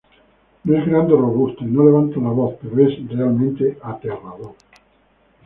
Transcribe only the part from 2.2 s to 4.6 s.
voz pero es realmente aterrador.